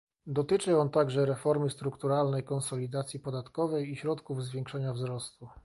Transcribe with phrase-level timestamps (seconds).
[0.27, 5.49] Dotyczy on także reformy strukturalnej, konsolidacji podatkowej i środków zwiększania wzrostu